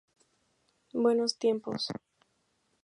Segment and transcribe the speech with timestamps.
[0.93, 1.89] Buenos tiempos.